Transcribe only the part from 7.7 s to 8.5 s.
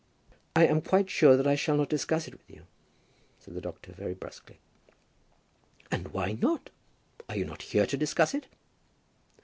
to discuss it?"